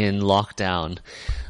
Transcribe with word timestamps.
in 0.00 0.20
lockdown. 0.20 0.98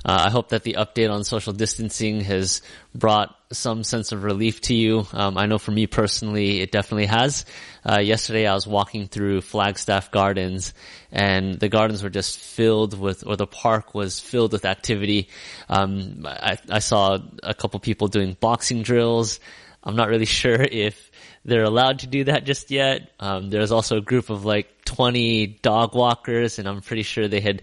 Uh, 0.05 0.25
I 0.27 0.31
hope 0.31 0.49
that 0.49 0.63
the 0.63 0.77
update 0.79 1.11
on 1.11 1.25
social 1.25 1.53
distancing 1.53 2.23
has 2.23 2.63
brought 2.95 3.37
some 3.53 3.85
sense 3.85 4.13
of 4.13 4.25
relief 4.25 4.61
to 4.63 4.75
you. 4.75 5.07
Um, 5.13 5.37
I 5.37 5.47
know 5.47 5.59
for 5.59 5.73
me 5.73 5.87
personally, 5.87 6.61
it 6.61 6.73
definitely 6.73 7.07
has. 7.07 7.45
Uh, 7.89 8.01
yesterday 8.01 8.47
I 8.47 8.55
was 8.55 8.67
walking 8.67 9.09
through 9.09 9.43
Flagstaff 9.43 10.11
Gardens 10.11 10.73
and 11.13 11.61
the 11.61 11.69
gardens 11.69 12.03
were 12.03 12.11
just 12.11 12.39
filled 12.39 12.99
with, 12.99 13.27
or 13.27 13.37
the 13.37 13.47
park 13.47 13.95
was 13.95 14.21
filled 14.21 14.53
with 14.53 14.65
activity. 14.65 15.29
Um, 15.69 16.25
I, 16.27 16.59
I 16.71 16.79
saw 16.79 17.19
a 17.43 17.55
couple 17.55 17.79
people 17.81 18.09
doing 18.09 18.37
boxing 18.39 18.83
drills. 18.83 19.39
I'm 19.83 19.97
not 19.97 20.09
really 20.09 20.25
sure 20.41 20.61
if 20.61 21.11
they're 21.45 21.65
allowed 21.65 22.01
to 22.01 22.07
do 22.07 22.25
that 22.25 22.45
just 22.45 22.71
yet. 22.71 23.11
Um, 23.19 23.51
there's 23.51 23.73
also 23.73 23.97
a 23.97 24.03
group 24.03 24.31
of 24.31 24.45
like 24.45 24.85
20 24.85 25.59
dog 25.63 25.95
walkers 25.95 26.59
and 26.59 26.69
I'm 26.69 26.81
pretty 26.81 27.03
sure 27.03 27.29
they 27.29 27.41
had 27.41 27.63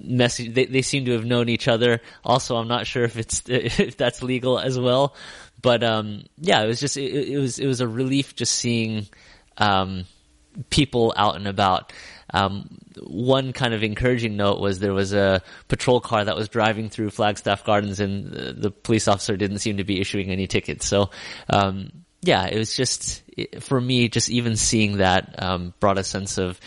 message 0.00 0.54
they, 0.54 0.66
they 0.66 0.82
seem 0.82 1.04
to 1.06 1.12
have 1.12 1.24
known 1.24 1.48
each 1.48 1.68
other. 1.68 2.00
Also 2.24 2.56
i'm 2.56 2.68
not 2.68 2.86
sure 2.86 3.04
if 3.04 3.16
it's 3.16 3.42
if 3.46 3.96
that's 3.96 4.22
legal 4.22 4.58
as 4.58 4.78
well. 4.78 5.14
But 5.60 5.82
um 5.82 6.24
yeah 6.38 6.62
it 6.62 6.66
was 6.66 6.80
just 6.80 6.96
it, 6.96 7.28
it 7.32 7.38
was 7.38 7.58
it 7.58 7.66
was 7.66 7.80
a 7.80 7.88
relief 7.88 8.34
just 8.34 8.54
seeing 8.54 9.06
um 9.58 10.06
people 10.70 11.12
out 11.16 11.36
and 11.36 11.48
about. 11.48 11.92
Um, 12.32 12.78
one 13.00 13.52
kind 13.52 13.74
of 13.74 13.82
encouraging 13.82 14.36
note 14.36 14.60
was 14.60 14.78
there 14.78 14.94
was 14.94 15.12
a 15.12 15.42
patrol 15.68 16.00
car 16.00 16.24
that 16.24 16.36
was 16.36 16.48
driving 16.48 16.88
through 16.88 17.10
Flagstaff 17.10 17.64
Gardens, 17.64 18.00
and 18.00 18.30
the, 18.30 18.52
the 18.52 18.70
police 18.70 19.08
officer 19.08 19.36
didn't 19.36 19.58
seem 19.58 19.76
to 19.76 19.84
be 19.84 20.00
issuing 20.00 20.30
any 20.30 20.46
tickets. 20.46 20.86
So, 20.86 21.10
um, 21.48 21.90
yeah, 22.22 22.46
it 22.46 22.58
was 22.58 22.74
just 22.74 23.22
for 23.60 23.80
me, 23.80 24.08
just 24.08 24.30
even 24.30 24.56
seeing 24.56 24.98
that 24.98 25.42
um, 25.42 25.74
brought 25.80 25.98
a 25.98 26.04
sense 26.04 26.38
of 26.38 26.58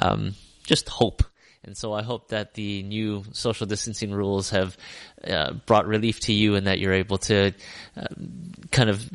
um, 0.00 0.34
just 0.64 0.88
hope 0.88 1.22
and 1.64 1.76
so 1.76 1.92
I 1.92 2.02
hope 2.02 2.28
that 2.28 2.54
the 2.54 2.82
new 2.82 3.22
social 3.32 3.66
distancing 3.66 4.12
rules 4.12 4.50
have 4.50 4.76
uh, 5.24 5.52
brought 5.66 5.86
relief 5.86 6.20
to 6.20 6.32
you 6.32 6.56
and 6.56 6.66
that 6.66 6.80
you're 6.80 6.92
able 6.92 7.18
to 7.18 7.52
uh, 7.96 8.06
kind 8.70 8.90
of 8.90 9.08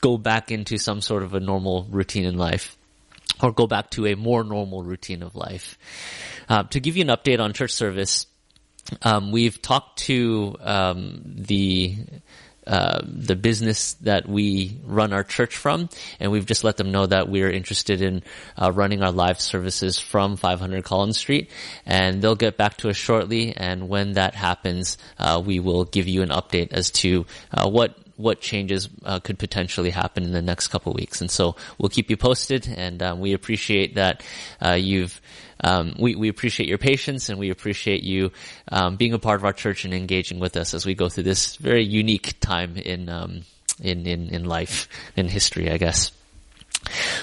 go 0.00 0.18
back 0.18 0.50
into 0.50 0.76
some 0.76 1.00
sort 1.00 1.22
of 1.22 1.32
a 1.34 1.40
normal 1.40 1.86
routine 1.90 2.26
in 2.26 2.36
life 2.36 2.76
or 3.42 3.52
go 3.52 3.66
back 3.66 3.90
to 3.90 4.06
a 4.06 4.14
more 4.14 4.44
normal 4.44 4.82
routine 4.82 5.22
of 5.22 5.34
life. 5.34 5.78
Uh, 6.48 6.64
to 6.64 6.78
give 6.78 6.96
you 6.96 7.02
an 7.02 7.08
update 7.08 7.40
on 7.40 7.54
church 7.54 7.72
service, 7.72 8.26
um, 9.02 9.32
we've 9.32 9.60
talked 9.62 10.00
to 10.00 10.56
um, 10.60 11.22
the 11.24 11.96
uh, 12.66 13.00
the 13.04 13.36
business 13.36 13.94
that 13.94 14.28
we 14.28 14.78
run 14.84 15.12
our 15.12 15.24
church 15.24 15.56
from, 15.56 15.88
and 16.20 16.32
we've 16.32 16.46
just 16.46 16.64
let 16.64 16.76
them 16.76 16.90
know 16.90 17.06
that 17.06 17.28
we're 17.28 17.50
interested 17.50 18.00
in 18.00 18.22
uh, 18.60 18.72
running 18.72 19.02
our 19.02 19.12
live 19.12 19.40
services 19.40 19.98
from 19.98 20.36
500 20.36 20.84
Collins 20.84 21.18
Street, 21.18 21.50
and 21.84 22.22
they'll 22.22 22.34
get 22.34 22.56
back 22.56 22.76
to 22.78 22.88
us 22.88 22.96
shortly. 22.96 23.54
And 23.56 23.88
when 23.88 24.12
that 24.12 24.34
happens, 24.34 24.98
uh, 25.18 25.42
we 25.44 25.60
will 25.60 25.84
give 25.84 26.08
you 26.08 26.22
an 26.22 26.30
update 26.30 26.72
as 26.72 26.90
to 26.92 27.26
uh, 27.52 27.68
what 27.68 27.96
what 28.16 28.40
changes 28.40 28.88
uh, 29.04 29.18
could 29.18 29.38
potentially 29.38 29.90
happen 29.90 30.22
in 30.22 30.32
the 30.32 30.42
next 30.42 30.68
couple 30.68 30.92
weeks. 30.92 31.20
And 31.20 31.30
so 31.30 31.56
we'll 31.78 31.88
keep 31.88 32.10
you 32.10 32.16
posted, 32.16 32.68
and 32.68 33.02
um, 33.02 33.20
we 33.20 33.32
appreciate 33.32 33.96
that 33.96 34.22
uh, 34.64 34.72
you've. 34.72 35.20
Um, 35.64 35.94
we, 35.98 36.14
we 36.14 36.28
appreciate 36.28 36.68
your 36.68 36.76
patience 36.76 37.30
and 37.30 37.38
we 37.38 37.48
appreciate 37.48 38.02
you 38.02 38.32
um, 38.70 38.96
being 38.96 39.14
a 39.14 39.18
part 39.18 39.40
of 39.40 39.46
our 39.46 39.54
church 39.54 39.86
and 39.86 39.94
engaging 39.94 40.38
with 40.38 40.58
us 40.58 40.74
as 40.74 40.84
we 40.84 40.94
go 40.94 41.08
through 41.08 41.24
this 41.24 41.56
very 41.56 41.82
unique 41.82 42.38
time 42.40 42.76
in 42.76 43.08
um, 43.08 43.42
in, 43.82 44.06
in 44.06 44.28
in 44.28 44.44
life 44.44 44.88
in 45.16 45.26
history, 45.26 45.70
I 45.70 45.78
guess. 45.78 46.12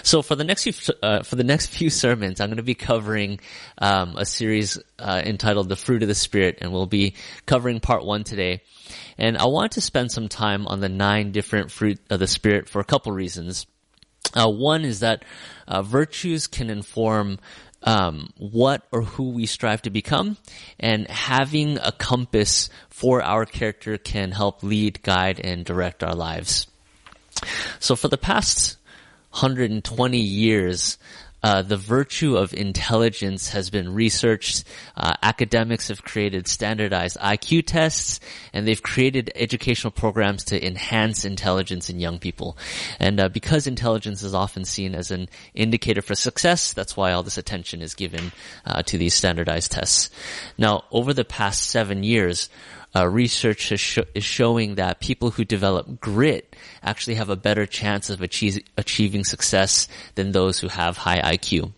So 0.02 0.24
for 0.24 0.36
the 0.36 0.44
next 0.44 0.64
few 0.64 0.74
uh, 1.04 1.22
for 1.22 1.36
the 1.36 1.44
next 1.44 1.68
few 1.78 1.92
sermons, 1.92 2.42
I'm 2.42 2.50
going 2.50 2.58
to 2.58 2.64
be 2.64 2.74
covering 2.74 3.40
um, 3.78 4.18
a 4.18 4.26
series 4.26 4.80
uh, 4.98 5.22
entitled 5.24 5.70
"The 5.70 5.76
Fruit 5.76 6.02
of 6.02 6.08
the 6.08 6.16
Spirit," 6.16 6.58
and 6.62 6.74
we'll 6.74 6.88
be 6.88 7.14
covering 7.46 7.80
part 7.80 8.04
one 8.04 8.24
today. 8.24 8.62
And 9.20 9.38
I 9.38 9.46
want 9.46 9.74
to 9.74 9.82
spend 9.82 10.12
some 10.12 10.28
time 10.28 10.66
on 10.68 10.80
the 10.80 10.90
nine 10.90 11.32
different 11.32 11.70
fruit 11.70 12.00
of 12.10 12.20
the 12.20 12.28
Spirit 12.28 12.68
for 12.68 12.80
a 12.80 12.86
couple 12.86 13.12
reasons. 13.12 13.68
Uh, 14.34 14.50
one 14.50 14.84
is 14.84 15.02
that 15.02 15.26
uh, 15.68 15.82
virtues 15.82 16.48
can 16.48 16.70
inform 16.70 17.38
um, 17.84 18.32
what 18.38 18.84
or 18.92 19.02
who 19.02 19.32
we 19.32 19.46
strive 19.46 19.82
to 19.84 19.90
become, 19.90 20.38
and 20.80 21.10
having 21.10 21.78
a 21.78 21.92
compass 21.92 22.70
for 22.90 23.22
our 23.22 23.46
character 23.46 23.98
can 23.98 24.32
help 24.32 24.64
lead, 24.64 25.02
guide, 25.02 25.40
and 25.40 25.66
direct 25.66 26.04
our 26.04 26.16
lives. 26.16 26.68
So 27.80 27.96
for 27.96 28.08
the 28.08 28.18
past 28.18 28.78
120 29.32 30.18
years, 30.18 30.98
uh, 31.44 31.62
the 31.62 31.78
virtue 31.78 32.38
of 32.38 32.54
intelligence 32.54 33.50
has 33.50 33.70
been 33.70 33.94
researched. 33.94 34.64
Uh, 34.96 35.14
academics 35.24 35.88
have 35.88 36.04
created 36.04 36.48
standardized 36.48 37.18
IQ 37.18 37.66
tests, 37.66 38.20
and 38.54 38.68
they've 38.68 38.84
created 38.84 39.32
educational 39.36 39.92
programs 39.92 40.44
to 40.46 40.66
enhance 40.66 41.26
intelligence 41.26 41.90
in 41.90 42.00
young 42.00 42.20
people. 42.20 42.58
And 43.00 43.20
uh, 43.20 43.30
because 43.30 43.68
intelligence 43.68 44.24
is 44.24 44.34
often 44.34 44.66
seen 44.66 44.94
as 44.94 45.12
an 45.12 45.30
indicator 45.54 46.02
for 46.02 46.16
success, 46.16 46.74
that's 46.74 46.96
why 46.96 47.12
all 47.12 47.24
this 47.24 47.38
attention 47.38 47.82
is 47.82 47.96
given 47.96 48.32
uh, 48.66 48.84
to 48.84 48.98
these 48.98 49.14
standardized 49.14 49.72
tests. 49.72 50.10
Now, 50.58 50.84
over 50.92 51.14
the 51.14 51.26
past 51.26 51.64
seven 51.64 52.04
years, 52.04 52.50
uh, 52.96 53.08
research 53.08 53.72
is, 53.72 53.80
sh- 53.80 54.00
is, 54.14 54.24
showing 54.24 54.76
that 54.76 55.00
people 55.00 55.32
who 55.32 55.46
develop 55.46 56.00
grit 56.00 56.56
actually 56.84 57.16
have 57.16 57.30
a 57.30 57.36
better 57.36 57.66
chance 57.66 58.10
of 58.10 58.22
achieve- 58.22 58.64
achieving 58.78 59.24
success 59.24 59.88
than 60.16 60.32
those 60.32 60.60
who 60.60 60.68
have 60.68 60.98
high 60.98 61.22
IQ. 61.22 61.72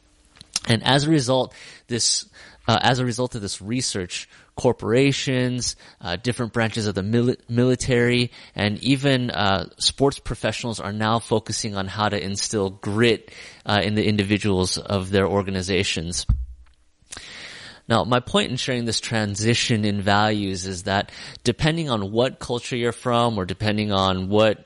And 0.67 0.83
as 0.83 1.05
a 1.05 1.09
result, 1.09 1.53
this 1.87 2.25
uh, 2.67 2.79
as 2.81 2.99
a 2.99 3.05
result 3.05 3.35
of 3.35 3.41
this 3.41 3.61
research, 3.61 4.29
corporations, 4.55 5.75
uh, 5.99 6.15
different 6.15 6.53
branches 6.53 6.87
of 6.87 6.95
the 6.95 7.01
mili- 7.01 7.37
military, 7.49 8.31
and 8.55 8.79
even 8.79 9.31
uh, 9.31 9.69
sports 9.77 10.19
professionals 10.19 10.79
are 10.79 10.93
now 10.93 11.19
focusing 11.19 11.75
on 11.75 11.87
how 11.87 12.07
to 12.07 12.21
instill 12.21 12.69
grit 12.69 13.31
uh, 13.65 13.81
in 13.83 13.95
the 13.95 14.07
individuals 14.07 14.77
of 14.77 15.09
their 15.09 15.27
organizations. 15.27 16.25
Now, 17.87 18.05
my 18.05 18.19
point 18.19 18.51
in 18.51 18.57
sharing 18.57 18.85
this 18.85 18.99
transition 18.99 19.83
in 19.83 20.01
values 20.01 20.65
is 20.65 20.83
that 20.83 21.11
depending 21.43 21.89
on 21.89 22.11
what 22.11 22.39
culture 22.39 22.77
you're 22.77 22.93
from 22.93 23.37
or 23.37 23.45
depending 23.45 23.91
on 23.91 24.29
what 24.29 24.65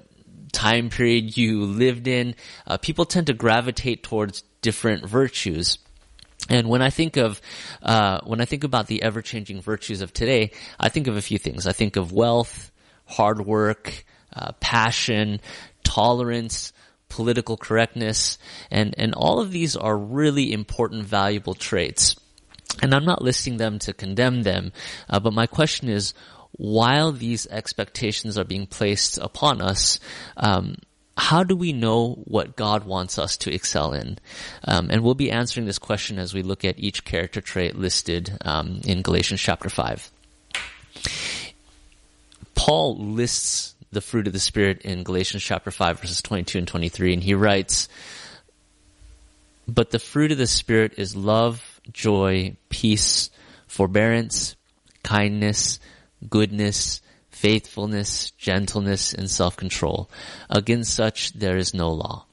time 0.51 0.89
period 0.89 1.35
you 1.35 1.65
lived 1.65 2.07
in, 2.07 2.35
uh, 2.67 2.77
people 2.77 3.05
tend 3.05 3.27
to 3.27 3.33
gravitate 3.33 4.03
towards 4.03 4.43
different 4.61 5.05
virtues. 5.05 5.79
And 6.49 6.69
when 6.69 6.81
I 6.81 6.91
think 6.91 7.17
of 7.17 7.41
uh, 7.81 8.21
when 8.23 8.39
I 8.39 8.45
think 8.45 8.63
about 8.63 8.87
the 8.87 9.01
ever 9.03 9.21
changing 9.21 9.61
virtues 9.61 10.01
of 10.01 10.13
today, 10.13 10.51
I 10.79 10.89
think 10.89 11.07
of 11.07 11.17
a 11.17 11.21
few 11.21 11.37
things. 11.37 11.67
I 11.67 11.73
think 11.73 11.95
of 11.95 12.11
wealth, 12.11 12.71
hard 13.05 13.45
work, 13.45 14.05
uh, 14.33 14.53
passion, 14.59 15.41
tolerance, 15.83 16.71
political 17.09 17.57
correctness, 17.57 18.37
and 18.71 18.93
and 18.97 19.13
all 19.15 19.39
of 19.39 19.51
these 19.51 19.75
are 19.75 19.97
really 19.97 20.53
important, 20.53 21.03
valuable 21.05 21.55
traits. 21.55 22.15
And 22.81 22.93
I'm 22.93 23.05
not 23.05 23.21
listing 23.21 23.57
them 23.57 23.79
to 23.79 23.93
condemn 23.93 24.43
them, 24.43 24.71
uh, 25.09 25.19
but 25.19 25.33
my 25.33 25.47
question 25.47 25.89
is, 25.89 26.13
while 26.51 27.11
these 27.11 27.47
expectations 27.47 28.37
are 28.37 28.43
being 28.43 28.67
placed 28.67 29.17
upon 29.17 29.61
us, 29.61 29.99
um, 30.37 30.75
how 31.17 31.43
do 31.43 31.55
we 31.55 31.73
know 31.73 32.13
what 32.25 32.55
God 32.55 32.85
wants 32.85 33.17
us 33.17 33.37
to 33.37 33.53
excel 33.53 33.93
in? 33.93 34.19
Um, 34.63 34.89
and 34.91 35.03
we'll 35.03 35.15
be 35.15 35.31
answering 35.31 35.65
this 35.65 35.79
question 35.79 36.19
as 36.19 36.33
we 36.33 36.43
look 36.43 36.63
at 36.63 36.77
each 36.77 37.03
character 37.03 37.41
trait 37.41 37.75
listed 37.75 38.37
um, 38.41 38.81
in 38.85 39.01
Galatians 39.01 39.41
chapter 39.41 39.69
5. 39.69 40.11
Paul 42.53 42.97
lists 42.97 43.75
the 43.91 44.01
fruit 44.01 44.27
of 44.27 44.33
the 44.33 44.39
Spirit 44.39 44.81
in 44.81 45.03
Galatians 45.03 45.43
chapter 45.43 45.71
5 45.71 46.01
verses 46.01 46.21
22 46.21 46.59
and 46.59 46.67
23 46.67 47.13
and 47.13 47.23
he 47.23 47.33
writes, 47.33 47.87
But 49.67 49.89
the 49.89 49.99
fruit 49.99 50.31
of 50.31 50.37
the 50.37 50.47
Spirit 50.47 50.93
is 50.97 51.15
love, 51.15 51.76
joy, 51.91 52.57
peace, 52.69 53.29
forbearance, 53.67 54.55
kindness, 55.03 55.79
goodness, 56.29 57.01
faithfulness, 57.29 58.31
gentleness, 58.31 59.13
and 59.13 59.29
self-control. 59.29 60.09
Against 60.49 60.93
such 60.93 61.33
there 61.33 61.57
is 61.57 61.73
no 61.73 61.89
law. 61.91 62.25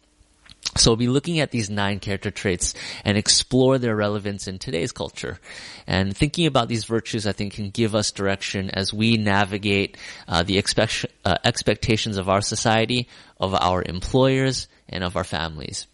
So 0.77 0.91
we'll 0.91 0.97
be 0.97 1.09
looking 1.09 1.39
at 1.39 1.53
these 1.53 1.71
nine 1.71 2.01
character 2.01 2.33
traits 2.33 2.75
and 3.05 3.17
explore 3.17 3.79
their 3.79 3.95
relevance 3.95 4.49
in 4.49 4.59
today's 4.59 4.91
culture. 4.91 5.39
And 5.87 6.17
thinking 6.17 6.47
about 6.47 6.69
these 6.69 6.85
virtues, 6.85 7.27
I 7.27 7.33
think, 7.33 7.53
can 7.53 7.71
give 7.71 7.95
us 7.95 8.11
direction 8.11 8.71
as 8.71 8.93
we 8.93 9.17
navigate 9.17 9.97
uh, 10.27 10.43
the 10.43 10.59
expect- 10.59 11.07
uh, 11.25 11.37
expectations 11.45 12.17
of 12.17 12.29
our 12.29 12.41
society, 12.41 13.09
of 13.39 13.55
our 13.55 13.85
employers, 13.87 14.67
and 14.89 15.05
of 15.05 15.17
our 15.17 15.23
families. 15.25 15.87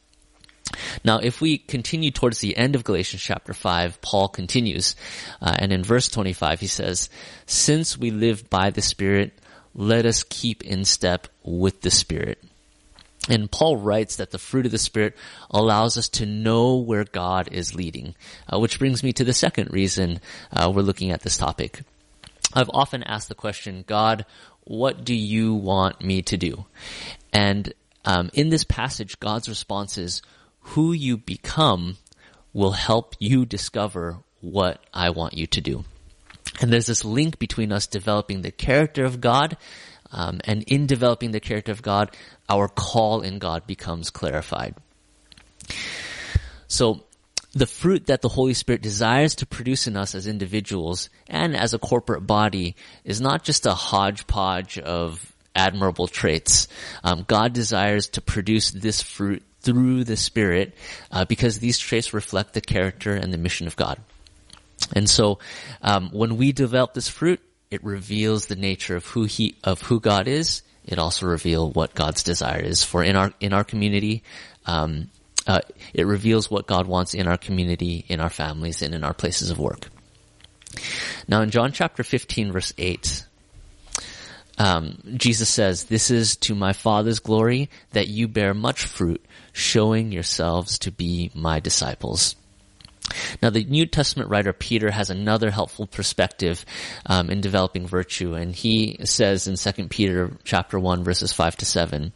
Now, 1.04 1.18
if 1.18 1.40
we 1.40 1.58
continue 1.58 2.10
towards 2.10 2.38
the 2.38 2.56
end 2.56 2.74
of 2.74 2.84
Galatians 2.84 3.22
chapter 3.22 3.52
5, 3.52 4.00
Paul 4.00 4.28
continues, 4.28 4.96
uh, 5.40 5.54
and 5.58 5.72
in 5.72 5.82
verse 5.82 6.08
25 6.08 6.60
he 6.60 6.66
says, 6.66 7.08
Since 7.46 7.98
we 7.98 8.10
live 8.10 8.48
by 8.50 8.70
the 8.70 8.82
Spirit, 8.82 9.32
let 9.74 10.06
us 10.06 10.22
keep 10.22 10.62
in 10.64 10.84
step 10.84 11.28
with 11.42 11.80
the 11.82 11.90
Spirit. 11.90 12.42
And 13.28 13.50
Paul 13.50 13.76
writes 13.76 14.16
that 14.16 14.30
the 14.30 14.38
fruit 14.38 14.66
of 14.66 14.72
the 14.72 14.78
Spirit 14.78 15.16
allows 15.50 15.96
us 15.96 16.08
to 16.10 16.26
know 16.26 16.76
where 16.76 17.04
God 17.04 17.48
is 17.52 17.74
leading, 17.74 18.14
uh, 18.52 18.58
which 18.58 18.78
brings 18.78 19.02
me 19.02 19.12
to 19.12 19.24
the 19.24 19.32
second 19.32 19.72
reason 19.72 20.20
uh, 20.52 20.72
we're 20.74 20.82
looking 20.82 21.10
at 21.10 21.20
this 21.20 21.36
topic. 21.36 21.82
I've 22.52 22.70
often 22.70 23.02
asked 23.02 23.28
the 23.28 23.34
question, 23.34 23.84
God, 23.86 24.24
what 24.64 25.04
do 25.04 25.14
you 25.14 25.54
want 25.54 26.00
me 26.00 26.22
to 26.22 26.36
do? 26.36 26.64
And 27.32 27.72
um, 28.04 28.30
in 28.32 28.48
this 28.48 28.64
passage, 28.64 29.20
God's 29.20 29.48
response 29.48 29.98
is, 29.98 30.22
who 30.60 30.92
you 30.92 31.16
become 31.16 31.96
will 32.52 32.72
help 32.72 33.14
you 33.18 33.44
discover 33.44 34.18
what 34.40 34.82
I 34.92 35.10
want 35.10 35.34
you 35.34 35.46
to 35.48 35.60
do. 35.60 35.84
And 36.60 36.72
there's 36.72 36.86
this 36.86 37.04
link 37.04 37.38
between 37.38 37.72
us 37.72 37.86
developing 37.86 38.42
the 38.42 38.50
character 38.50 39.04
of 39.04 39.20
God, 39.20 39.56
um, 40.12 40.40
and 40.44 40.62
in 40.64 40.86
developing 40.86 41.30
the 41.30 41.40
character 41.40 41.72
of 41.72 41.82
God, 41.82 42.14
our 42.48 42.68
call 42.68 43.22
in 43.22 43.38
God 43.38 43.66
becomes 43.66 44.10
clarified. 44.10 44.74
So, 46.66 47.04
the 47.52 47.66
fruit 47.66 48.06
that 48.06 48.22
the 48.22 48.28
Holy 48.28 48.54
Spirit 48.54 48.80
desires 48.80 49.34
to 49.36 49.46
produce 49.46 49.88
in 49.88 49.96
us 49.96 50.14
as 50.14 50.28
individuals 50.28 51.10
and 51.26 51.56
as 51.56 51.74
a 51.74 51.80
corporate 51.80 52.24
body 52.24 52.76
is 53.04 53.20
not 53.20 53.42
just 53.42 53.66
a 53.66 53.74
hodgepodge 53.74 54.78
of 54.78 55.32
admirable 55.54 56.06
traits. 56.06 56.68
Um, 57.02 57.24
God 57.26 57.52
desires 57.52 58.08
to 58.10 58.20
produce 58.20 58.70
this 58.70 59.02
fruit 59.02 59.42
through 59.62 60.04
the 60.04 60.16
Spirit 60.16 60.74
uh, 61.12 61.24
because 61.24 61.58
these 61.58 61.78
traits 61.78 62.14
reflect 62.14 62.54
the 62.54 62.60
character 62.60 63.14
and 63.14 63.32
the 63.32 63.38
mission 63.38 63.66
of 63.66 63.76
God. 63.76 63.98
And 64.94 65.08
so, 65.08 65.38
um, 65.82 66.10
when 66.10 66.36
we 66.36 66.52
develop 66.52 66.94
this 66.94 67.08
fruit, 67.08 67.40
it 67.70 67.84
reveals 67.84 68.46
the 68.46 68.56
nature 68.56 68.96
of 68.96 69.06
who 69.06 69.24
he 69.24 69.54
of 69.62 69.82
who 69.82 70.00
God 70.00 70.26
is. 70.26 70.62
It 70.86 70.98
also 70.98 71.26
reveals 71.26 71.74
what 71.74 71.94
God's 71.94 72.22
desire 72.22 72.60
is 72.60 72.82
for 72.82 73.04
in 73.04 73.14
our 73.14 73.32
in 73.38 73.52
our 73.52 73.62
community. 73.62 74.24
Um, 74.66 75.10
uh, 75.46 75.60
it 75.94 76.06
reveals 76.06 76.50
what 76.50 76.66
God 76.66 76.86
wants 76.86 77.14
in 77.14 77.28
our 77.28 77.36
community, 77.36 78.04
in 78.08 78.20
our 78.20 78.30
families, 78.30 78.82
and 78.82 78.94
in 78.94 79.04
our 79.04 79.14
places 79.14 79.50
of 79.50 79.58
work. 79.58 79.88
Now, 81.28 81.42
in 81.42 81.50
John 81.50 81.72
chapter 81.72 82.02
fifteen, 82.02 82.50
verse 82.50 82.72
eight, 82.78 83.24
um, 84.58 84.98
Jesus 85.16 85.48
says, 85.48 85.84
"This 85.84 86.10
is 86.10 86.36
to 86.36 86.54
my 86.54 86.72
Father's 86.72 87.20
glory 87.20 87.68
that 87.92 88.08
you 88.08 88.26
bear 88.26 88.54
much 88.54 88.84
fruit, 88.84 89.24
showing 89.52 90.12
yourselves 90.12 90.78
to 90.80 90.90
be 90.90 91.30
my 91.34 91.60
disciples." 91.60 92.36
Now, 93.42 93.50
the 93.50 93.64
New 93.64 93.86
Testament 93.86 94.30
writer 94.30 94.52
Peter 94.52 94.90
has 94.90 95.10
another 95.10 95.50
helpful 95.50 95.86
perspective 95.86 96.64
um, 97.06 97.30
in 97.30 97.40
developing 97.40 97.86
virtue, 97.86 98.34
and 98.34 98.54
he 98.54 98.98
says 99.04 99.46
in 99.46 99.56
2 99.56 99.88
Peter 99.88 100.32
chapter 100.44 100.78
1, 100.78 101.04
verses 101.04 101.32
5 101.32 101.56
to 101.56 101.64
7, 101.64 102.12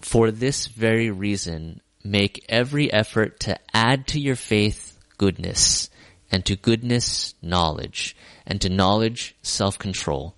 For 0.00 0.30
this 0.30 0.66
very 0.66 1.10
reason, 1.10 1.80
make 2.04 2.44
every 2.48 2.92
effort 2.92 3.40
to 3.40 3.58
add 3.74 4.06
to 4.08 4.20
your 4.20 4.36
faith 4.36 4.98
goodness, 5.18 5.90
and 6.30 6.44
to 6.44 6.56
goodness 6.56 7.34
knowledge, 7.40 8.16
and 8.46 8.60
to 8.60 8.68
knowledge 8.68 9.34
self-control, 9.42 10.34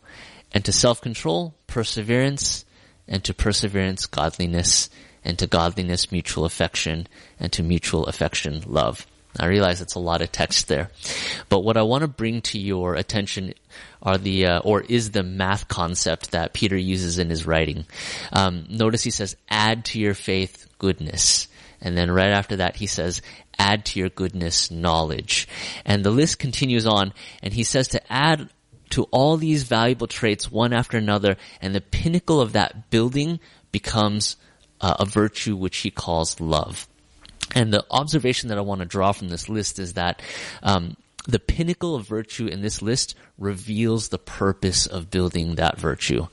and 0.52 0.64
to 0.64 0.72
self-control 0.72 1.54
perseverance, 1.66 2.64
and 3.06 3.24
to 3.24 3.34
perseverance 3.34 4.06
godliness, 4.06 4.90
and 5.28 5.38
to 5.38 5.46
godliness 5.46 6.10
mutual 6.10 6.44
affection, 6.44 7.06
and 7.38 7.52
to 7.52 7.62
mutual 7.62 8.06
affection 8.06 8.64
love. 8.66 9.06
I 9.38 9.46
realize 9.46 9.80
it's 9.80 9.94
a 9.94 10.00
lot 10.00 10.22
of 10.22 10.32
text 10.32 10.66
there. 10.68 10.90
But 11.48 11.60
what 11.60 11.76
I 11.76 11.82
want 11.82 12.00
to 12.00 12.08
bring 12.08 12.40
to 12.42 12.58
your 12.58 12.94
attention 12.94 13.52
are 14.02 14.16
the, 14.18 14.46
uh, 14.46 14.58
or 14.60 14.80
is 14.80 15.10
the 15.10 15.22
math 15.22 15.68
concept 15.68 16.30
that 16.32 16.54
Peter 16.54 16.76
uses 16.76 17.18
in 17.18 17.30
his 17.30 17.46
writing. 17.46 17.84
Um, 18.32 18.66
notice 18.70 19.04
he 19.04 19.10
says, 19.10 19.36
add 19.48 19.84
to 19.86 20.00
your 20.00 20.14
faith 20.14 20.66
goodness. 20.78 21.46
And 21.80 21.96
then 21.96 22.10
right 22.10 22.30
after 22.30 22.56
that 22.56 22.76
he 22.76 22.86
says, 22.86 23.22
add 23.58 23.84
to 23.84 24.00
your 24.00 24.08
goodness 24.08 24.70
knowledge. 24.70 25.46
And 25.84 26.02
the 26.02 26.10
list 26.10 26.38
continues 26.38 26.86
on, 26.86 27.12
and 27.42 27.52
he 27.52 27.64
says 27.64 27.88
to 27.88 28.12
add 28.12 28.48
to 28.90 29.04
all 29.10 29.36
these 29.36 29.64
valuable 29.64 30.06
traits 30.06 30.50
one 30.50 30.72
after 30.72 30.96
another, 30.96 31.36
and 31.60 31.74
the 31.74 31.82
pinnacle 31.82 32.40
of 32.40 32.54
that 32.54 32.90
building 32.90 33.38
becomes 33.70 34.36
uh, 34.80 34.96
a 35.00 35.04
virtue 35.04 35.56
which 35.56 35.78
he 35.78 35.90
calls 35.90 36.40
love. 36.40 36.88
And 37.54 37.72
the 37.72 37.84
observation 37.90 38.48
that 38.50 38.58
I 38.58 38.62
want 38.62 38.80
to 38.80 38.86
draw 38.86 39.12
from 39.12 39.28
this 39.28 39.48
list 39.48 39.78
is 39.78 39.94
that 39.94 40.20
um, 40.62 40.96
the 41.26 41.38
pinnacle 41.38 41.94
of 41.94 42.06
virtue 42.06 42.46
in 42.46 42.62
this 42.62 42.80
list 42.80 43.14
reveals 43.36 44.08
the 44.08 44.18
purpose 44.18 44.86
of 44.86 45.10
building 45.10 45.54
that 45.54 45.78
virtue. 45.78 46.26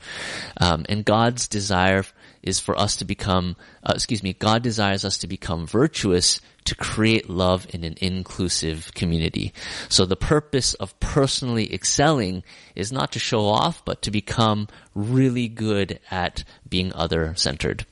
Um, 0.58 0.86
and 0.88 1.04
God's 1.04 1.48
desire 1.48 2.04
is 2.42 2.60
for 2.60 2.78
us 2.78 2.96
to 2.96 3.04
become, 3.04 3.56
uh, 3.82 3.92
excuse 3.94 4.22
me, 4.22 4.32
God 4.32 4.62
desires 4.62 5.04
us 5.04 5.18
to 5.18 5.26
become 5.26 5.66
virtuous 5.66 6.40
to 6.64 6.74
create 6.74 7.28
love 7.28 7.66
in 7.70 7.84
an 7.84 7.96
inclusive 8.00 8.92
community. 8.94 9.52
So 9.88 10.06
the 10.06 10.16
purpose 10.16 10.74
of 10.74 10.98
personally 10.98 11.72
excelling 11.72 12.42
is 12.74 12.90
not 12.90 13.12
to 13.12 13.18
show 13.18 13.46
off, 13.46 13.84
but 13.84 14.02
to 14.02 14.10
become 14.10 14.68
really 14.94 15.48
good 15.48 16.00
at 16.10 16.42
being 16.68 16.92
other 16.92 17.34
centered. 17.36 17.86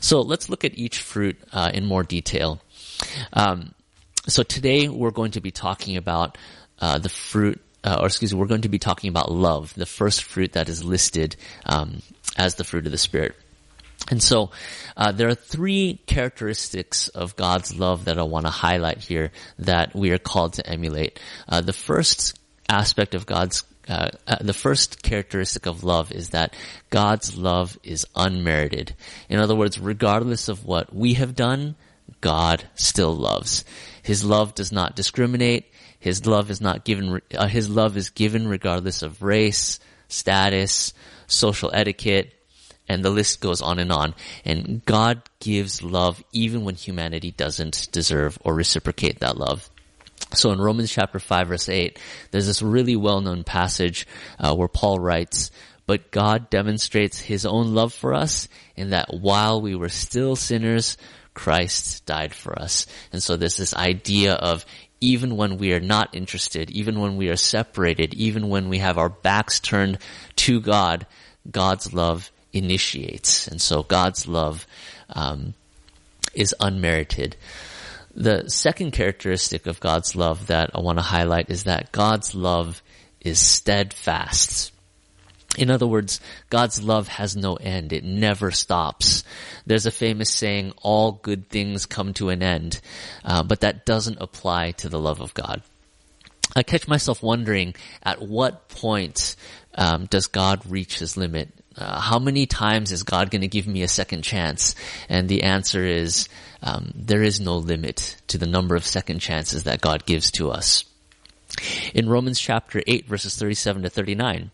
So 0.00 0.20
let's 0.20 0.48
look 0.48 0.64
at 0.64 0.76
each 0.76 1.00
fruit 1.00 1.36
uh, 1.52 1.70
in 1.72 1.84
more 1.84 2.02
detail. 2.02 2.60
Um, 3.32 3.74
so 4.28 4.42
today 4.42 4.88
we're 4.88 5.10
going 5.10 5.32
to 5.32 5.40
be 5.40 5.50
talking 5.50 5.96
about 5.96 6.38
uh, 6.80 6.98
the 6.98 7.08
fruit, 7.08 7.60
uh, 7.84 7.98
or 8.00 8.06
excuse 8.06 8.32
me, 8.32 8.38
we're 8.38 8.46
going 8.46 8.62
to 8.62 8.68
be 8.68 8.78
talking 8.78 9.08
about 9.08 9.30
love, 9.30 9.74
the 9.74 9.86
first 9.86 10.24
fruit 10.24 10.52
that 10.52 10.68
is 10.68 10.84
listed 10.84 11.36
um, 11.66 12.02
as 12.36 12.56
the 12.56 12.64
fruit 12.64 12.86
of 12.86 12.92
the 12.92 12.98
Spirit. 12.98 13.34
And 14.08 14.22
so, 14.22 14.50
uh, 14.96 15.10
there 15.12 15.28
are 15.28 15.34
three 15.34 16.00
characteristics 16.06 17.08
of 17.08 17.34
God's 17.34 17.76
love 17.76 18.04
that 18.04 18.18
I 18.18 18.22
want 18.22 18.46
to 18.46 18.52
highlight 18.52 18.98
here 18.98 19.32
that 19.58 19.94
we 19.96 20.10
are 20.10 20.18
called 20.18 20.54
to 20.54 20.66
emulate. 20.68 21.18
Uh, 21.48 21.60
the 21.60 21.72
first 21.72 22.38
aspect 22.68 23.14
of 23.14 23.26
God's 23.26 23.64
uh, 23.88 24.10
uh, 24.26 24.36
the 24.40 24.52
first 24.52 25.02
characteristic 25.02 25.66
of 25.66 25.84
love 25.84 26.10
is 26.12 26.30
that 26.30 26.54
God's 26.90 27.36
love 27.36 27.78
is 27.82 28.06
unmerited. 28.14 28.94
In 29.28 29.38
other 29.38 29.54
words, 29.54 29.78
regardless 29.78 30.48
of 30.48 30.64
what 30.64 30.94
we 30.94 31.14
have 31.14 31.36
done, 31.36 31.76
God 32.20 32.64
still 32.74 33.14
loves. 33.14 33.64
His 34.02 34.24
love 34.24 34.54
does 34.54 34.72
not 34.72 34.96
discriminate. 34.96 35.66
His 35.98 36.26
love 36.26 36.50
is 36.50 36.60
not 36.60 36.84
given, 36.84 37.20
uh, 37.34 37.46
his 37.46 37.68
love 37.68 37.96
is 37.96 38.10
given 38.10 38.48
regardless 38.48 39.02
of 39.02 39.22
race, 39.22 39.80
status, 40.08 40.92
social 41.26 41.70
etiquette, 41.72 42.32
and 42.88 43.04
the 43.04 43.10
list 43.10 43.40
goes 43.40 43.60
on 43.60 43.78
and 43.78 43.90
on. 43.90 44.14
And 44.44 44.84
God 44.84 45.22
gives 45.40 45.82
love 45.82 46.22
even 46.32 46.64
when 46.64 46.76
humanity 46.76 47.32
doesn't 47.32 47.88
deserve 47.90 48.38
or 48.42 48.54
reciprocate 48.54 49.20
that 49.20 49.36
love. 49.36 49.68
So 50.34 50.50
in 50.50 50.60
Romans 50.60 50.90
chapter 50.90 51.18
5 51.18 51.48
verse 51.48 51.68
8, 51.68 51.98
there's 52.30 52.46
this 52.46 52.62
really 52.62 52.96
well-known 52.96 53.44
passage 53.44 54.06
uh, 54.38 54.54
where 54.54 54.68
Paul 54.68 54.98
writes, 54.98 55.50
but 55.86 56.10
God 56.10 56.50
demonstrates 56.50 57.18
his 57.18 57.46
own 57.46 57.74
love 57.74 57.92
for 57.92 58.12
us 58.12 58.48
in 58.74 58.90
that 58.90 59.14
while 59.14 59.60
we 59.60 59.76
were 59.76 59.88
still 59.88 60.34
sinners, 60.34 60.96
Christ 61.32 62.04
died 62.06 62.34
for 62.34 62.58
us. 62.58 62.86
And 63.12 63.22
so 63.22 63.36
there's 63.36 63.56
this 63.56 63.74
idea 63.74 64.34
of 64.34 64.66
even 65.00 65.36
when 65.36 65.58
we 65.58 65.72
are 65.72 65.80
not 65.80 66.14
interested, 66.14 66.70
even 66.70 67.00
when 67.00 67.16
we 67.16 67.28
are 67.28 67.36
separated, 67.36 68.14
even 68.14 68.48
when 68.48 68.68
we 68.68 68.78
have 68.78 68.98
our 68.98 69.10
backs 69.10 69.60
turned 69.60 69.98
to 70.36 70.60
God, 70.60 71.06
God's 71.48 71.92
love 71.92 72.32
initiates. 72.52 73.46
And 73.46 73.60
so 73.60 73.82
God's 73.82 74.26
love 74.26 74.66
um, 75.10 75.54
is 76.34 76.54
unmerited. 76.58 77.36
The 78.16 78.48
second 78.48 78.92
characteristic 78.92 79.66
of 79.66 79.78
God's 79.78 80.16
love 80.16 80.46
that 80.46 80.70
I 80.74 80.80
want 80.80 80.98
to 80.98 81.02
highlight 81.02 81.50
is 81.50 81.64
that 81.64 81.92
God's 81.92 82.34
love 82.34 82.82
is 83.20 83.38
steadfast. 83.38 84.72
In 85.58 85.70
other 85.70 85.86
words, 85.86 86.20
God's 86.48 86.82
love 86.82 87.08
has 87.08 87.36
no 87.36 87.56
end. 87.56 87.92
It 87.92 88.04
never 88.04 88.50
stops. 88.50 89.22
There's 89.66 89.84
a 89.84 89.90
famous 89.90 90.30
saying, 90.30 90.72
all 90.80 91.12
good 91.12 91.50
things 91.50 91.84
come 91.84 92.14
to 92.14 92.30
an 92.30 92.42
end, 92.42 92.80
uh, 93.22 93.42
but 93.42 93.60
that 93.60 93.84
doesn't 93.84 94.18
apply 94.18 94.70
to 94.72 94.88
the 94.88 94.98
love 94.98 95.20
of 95.20 95.34
God. 95.34 95.60
I 96.54 96.62
catch 96.62 96.88
myself 96.88 97.22
wondering 97.22 97.74
at 98.02 98.22
what 98.22 98.70
point 98.70 99.36
um, 99.74 100.06
does 100.06 100.26
God 100.26 100.62
reach 100.70 101.00
his 101.00 101.18
limit? 101.18 101.50
Uh, 101.76 102.00
how 102.00 102.18
many 102.18 102.46
times 102.46 102.90
is 102.90 103.02
God 103.02 103.30
going 103.30 103.42
to 103.42 103.48
give 103.48 103.66
me 103.66 103.82
a 103.82 103.88
second 103.88 104.22
chance? 104.22 104.74
And 105.08 105.28
the 105.28 105.42
answer 105.42 105.84
is 105.84 106.28
um, 106.62 106.92
there 106.94 107.22
is 107.22 107.40
no 107.40 107.58
limit 107.58 108.16
to 108.28 108.38
the 108.38 108.46
number 108.46 108.74
of 108.76 108.86
second 108.86 109.18
chances 109.18 109.64
that 109.64 109.80
God 109.80 110.06
gives 110.06 110.30
to 110.32 110.50
us. 110.50 110.84
In 111.94 112.08
Romans 112.08 112.40
chapter 112.40 112.82
8 112.86 113.06
verses 113.06 113.36
37 113.36 113.82
to 113.82 113.90
39, 113.90 114.50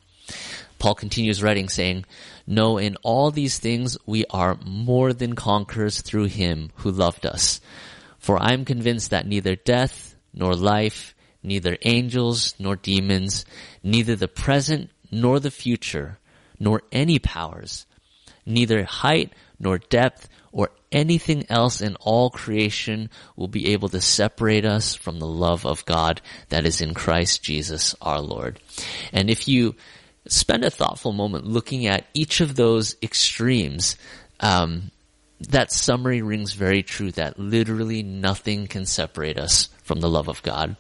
Paul 0.79 0.95
continues 0.95 1.43
writing 1.43 1.69
saying, 1.69 2.05
No, 2.47 2.77
in 2.77 2.97
all 3.03 3.31
these 3.31 3.59
things 3.59 3.97
we 4.05 4.25
are 4.31 4.59
more 4.65 5.13
than 5.13 5.35
conquerors 5.35 6.01
through 6.01 6.25
him 6.25 6.71
who 6.77 6.91
loved 6.91 7.25
us. 7.25 7.61
For 8.19 8.41
I 8.41 8.53
am 8.53 8.65
convinced 8.65 9.11
that 9.11 9.27
neither 9.27 9.55
death 9.55 10.17
nor 10.35 10.55
life, 10.55 11.15
neither 11.43 11.77
angels 11.83 12.55
nor 12.59 12.77
demons, 12.77 13.45
neither 13.83 14.17
the 14.17 14.29
present 14.29 14.91
nor 15.11 15.39
the 15.39 15.51
future, 15.51 16.19
nor 16.63 16.81
any 16.93 17.19
powers, 17.19 17.87
neither 18.47 18.85
height 18.85 19.33
nor 19.59 19.79
depth, 19.79 20.29
or 20.53 20.71
anything 20.93 21.45
else 21.49 21.81
in 21.81 21.97
all 21.97 22.31
creation 22.31 23.11
will 23.35 23.49
be 23.49 23.73
able 23.73 23.89
to 23.89 24.01
separate 24.01 24.65
us 24.65 24.95
from 24.95 25.19
the 25.19 25.27
love 25.27 25.67
of 25.67 25.85
God 25.87 26.21
that 26.51 26.65
is 26.65 26.81
in 26.81 26.95
Christ 26.95 27.43
Jesus 27.43 27.97
our 28.01 28.21
Lord. 28.21 28.61
And 29.13 29.29
if 29.29 29.49
you 29.49 29.75
spend 30.29 30.65
a 30.65 30.71
thoughtful 30.71 31.13
moment 31.13 31.47
looking 31.47 31.87
at 31.87 32.07
each 32.15 32.41
of 32.41 32.55
those 32.55 32.95
extremes, 33.03 33.97
um, 34.39 34.93
that 35.49 35.73
summary 35.73 36.23
rings 36.23 36.53
very 36.53 36.85
true 36.85 37.11
that 37.13 37.41
literally 37.41 38.05
nothing 38.05 38.69
can 38.69 38.87
separate 38.87 39.39
us 39.39 39.69
from 39.83 39.99
the 39.99 40.09
love 40.09 40.29
of 40.29 40.43
God. 40.43 40.77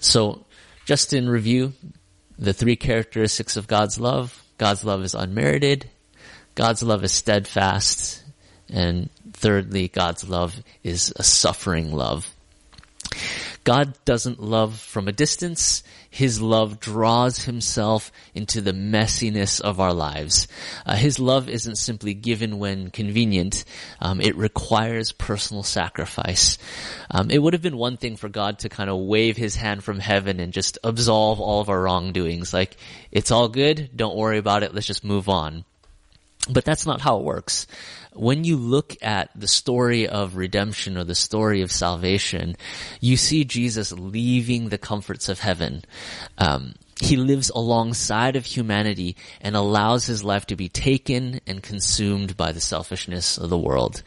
So, 0.00 0.44
just 0.86 1.12
in 1.12 1.28
review, 1.28 1.72
the 2.36 2.52
three 2.52 2.76
characteristics 2.76 3.56
of 3.56 3.68
God's 3.68 4.00
love. 4.00 4.42
God's 4.58 4.84
love 4.84 5.02
is 5.02 5.14
unmerited. 5.14 5.88
God's 6.54 6.82
love 6.82 7.04
is 7.04 7.12
steadfast. 7.12 8.22
And 8.70 9.10
thirdly, 9.32 9.88
God's 9.88 10.28
love 10.28 10.56
is 10.82 11.12
a 11.16 11.22
suffering 11.22 11.92
love. 11.92 12.28
God 13.66 13.98
doesn't 14.04 14.40
love 14.40 14.78
from 14.78 15.08
a 15.08 15.12
distance. 15.12 15.82
His 16.08 16.40
love 16.40 16.78
draws 16.78 17.42
himself 17.46 18.12
into 18.32 18.60
the 18.60 18.70
messiness 18.70 19.60
of 19.60 19.80
our 19.80 19.92
lives. 19.92 20.46
Uh, 20.86 20.94
his 20.94 21.18
love 21.18 21.48
isn't 21.48 21.74
simply 21.74 22.14
given 22.14 22.60
when 22.60 22.90
convenient. 22.90 23.64
Um, 24.00 24.20
it 24.20 24.36
requires 24.36 25.10
personal 25.10 25.64
sacrifice. 25.64 26.58
Um, 27.10 27.28
it 27.28 27.42
would 27.42 27.54
have 27.54 27.62
been 27.62 27.76
one 27.76 27.96
thing 27.96 28.14
for 28.14 28.28
God 28.28 28.60
to 28.60 28.68
kind 28.68 28.88
of 28.88 29.00
wave 29.00 29.36
his 29.36 29.56
hand 29.56 29.82
from 29.82 29.98
heaven 29.98 30.38
and 30.38 30.52
just 30.52 30.78
absolve 30.84 31.40
all 31.40 31.60
of 31.60 31.68
our 31.68 31.82
wrongdoings. 31.82 32.54
Like, 32.54 32.76
it's 33.10 33.32
all 33.32 33.48
good. 33.48 33.90
Don't 33.96 34.16
worry 34.16 34.38
about 34.38 34.62
it. 34.62 34.74
Let's 34.74 34.86
just 34.86 35.02
move 35.02 35.28
on. 35.28 35.64
But 36.48 36.64
that's 36.64 36.86
not 36.86 37.00
how 37.00 37.18
it 37.18 37.24
works 37.24 37.66
when 38.16 38.44
you 38.44 38.56
look 38.56 38.96
at 39.02 39.30
the 39.38 39.48
story 39.48 40.08
of 40.08 40.36
redemption 40.36 40.96
or 40.96 41.04
the 41.04 41.14
story 41.14 41.62
of 41.62 41.70
salvation, 41.70 42.56
you 43.00 43.16
see 43.16 43.44
Jesus 43.44 43.92
leaving 43.92 44.68
the 44.68 44.78
comforts 44.78 45.28
of 45.28 45.40
heaven. 45.40 45.84
Um, 46.38 46.74
he 46.98 47.16
lives 47.16 47.50
alongside 47.50 48.36
of 48.36 48.46
humanity 48.46 49.16
and 49.42 49.54
allows 49.54 50.06
his 50.06 50.24
life 50.24 50.46
to 50.46 50.56
be 50.56 50.70
taken 50.70 51.40
and 51.46 51.62
consumed 51.62 52.38
by 52.38 52.52
the 52.52 52.60
selfishness 52.60 53.36
of 53.36 53.50
the 53.50 53.58
world. 53.58 54.02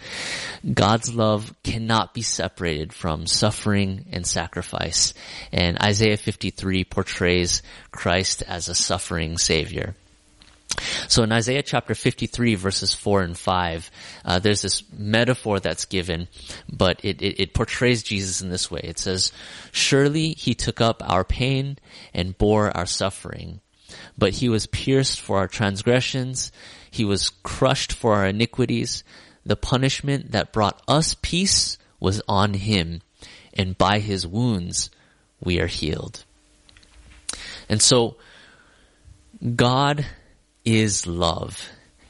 God's 0.74 1.14
love 1.14 1.54
cannot 1.64 2.16
be 2.16 2.24
separated 2.24 2.92
from 2.92 3.28
suffering 3.28 4.08
and 4.12 4.26
sacrifice. 4.26 5.14
And 5.52 5.80
Isaiah 5.80 6.18
53 6.18 6.84
portrays 6.84 7.62
Christ 7.92 8.42
as 8.48 8.70
a 8.70 8.76
suffering 8.76 9.38
savior. 9.38 9.96
So 11.08 11.24
in 11.24 11.32
Isaiah 11.32 11.64
chapter 11.64 11.96
53 11.96 12.56
verses 12.56 12.94
4 12.94 13.22
and 13.24 13.38
5, 13.38 13.92
uh, 14.26 14.40
there's 14.40 14.62
this 14.62 14.84
metaphor 14.96 15.60
that's 15.60 15.86
given, 15.86 16.28
but 16.72 17.04
it, 17.04 17.22
it, 17.22 17.40
it 17.40 17.54
portrays 17.54 18.04
Jesus 18.04 18.42
in 18.42 18.50
this 18.50 18.70
way. 18.70 18.82
It 18.84 19.00
says, 19.00 19.32
surely 19.72 20.30
he 20.34 20.54
took 20.54 20.82
up 20.82 21.02
our 21.06 21.24
pain 21.24 21.78
and 22.14 22.38
bore 22.38 22.76
our 22.76 22.86
suffering, 22.86 23.62
but 24.18 24.34
he 24.34 24.50
was 24.50 24.68
pierced 24.68 25.20
for 25.20 25.40
our 25.40 25.48
transgressions. 25.48 26.52
He 26.92 27.06
was 27.06 27.32
crushed 27.44 27.92
for 27.92 28.16
our 28.16 28.28
iniquities. 28.28 29.04
The 29.46 29.56
punishment 29.56 30.32
that 30.32 30.54
brought 30.54 30.82
us 30.88 31.16
peace 31.22 31.78
was 32.00 32.22
on 32.28 32.54
him 32.54 33.02
and 33.54 33.78
by 33.78 34.00
his 34.00 34.28
wounds 34.28 34.90
we 35.44 35.60
are 35.60 35.68
healed. 35.68 36.24
And 37.68 37.82
so 37.82 38.18
God 39.56 40.06
is 40.78 41.08
love 41.08 41.70